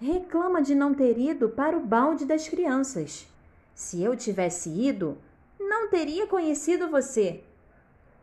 [0.00, 3.26] reclama de não ter ido para o balde das crianças.
[3.74, 5.18] Se eu tivesse ido,
[5.58, 7.42] não teria conhecido você.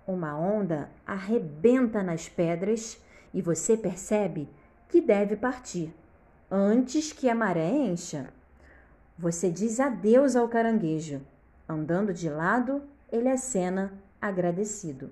[0.06, 3.02] Uma onda arrebenta nas pedras
[3.34, 4.50] e você percebe
[4.90, 5.94] que deve partir
[6.50, 8.32] antes que a maré encha.
[9.18, 11.22] Você diz adeus ao caranguejo.
[11.68, 15.12] Andando de lado, ele acena agradecido.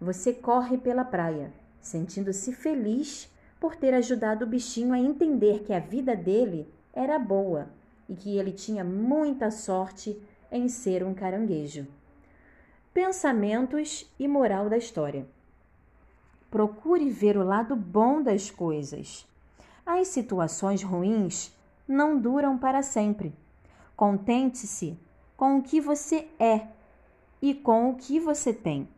[0.00, 3.30] Você corre pela praia, sentindo-se feliz
[3.60, 7.68] por ter ajudado o bichinho a entender que a vida dele era boa
[8.08, 11.86] e que ele tinha muita sorte em ser um caranguejo.
[12.94, 15.26] Pensamentos e moral da história.
[16.50, 19.26] Procure ver o lado bom das coisas.
[19.84, 21.54] As situações ruins
[21.86, 23.34] não duram para sempre.
[23.94, 24.98] Contente-se
[25.36, 26.66] com o que você é
[27.40, 28.88] e com o que você tem.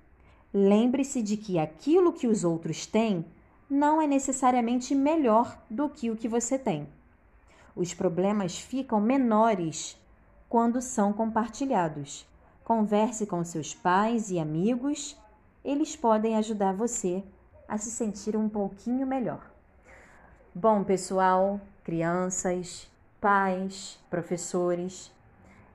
[0.53, 3.25] Lembre-se de que aquilo que os outros têm
[3.71, 6.89] não é necessariamente melhor do que o que você tem.
[7.77, 9.97] Os problemas ficam menores
[10.49, 12.27] quando são compartilhados.
[12.65, 15.17] Converse com seus pais e amigos,
[15.65, 17.23] eles podem ajudar você
[17.69, 19.49] a se sentir um pouquinho melhor.
[20.53, 25.13] Bom, pessoal, crianças, pais, professores,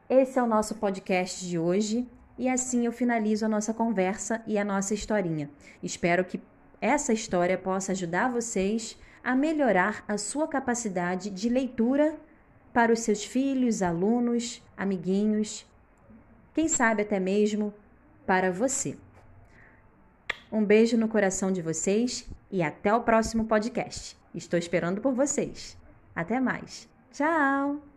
[0.09, 2.07] esse é o nosso podcast de hoje
[2.38, 5.49] e assim eu finalizo a nossa conversa e a nossa historinha.
[5.81, 6.41] Espero que
[6.86, 12.16] essa história possa ajudar vocês a melhorar a sua capacidade de leitura
[12.72, 15.66] para os seus filhos, alunos, amiguinhos,
[16.53, 17.73] quem sabe até mesmo
[18.25, 18.95] para você.
[20.52, 24.16] Um beijo no coração de vocês e até o próximo podcast.
[24.33, 25.75] Estou esperando por vocês.
[26.16, 26.88] Até mais.
[27.11, 27.94] Tchau!